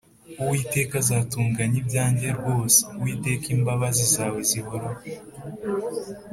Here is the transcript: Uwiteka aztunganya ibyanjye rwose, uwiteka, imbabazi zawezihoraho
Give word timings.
Uwiteka 0.41 0.95
aztunganya 1.01 1.77
ibyanjye 1.83 2.27
rwose, 2.37 2.79
uwiteka, 2.99 3.45
imbabazi 3.55 4.03
zawezihoraho 4.13 5.01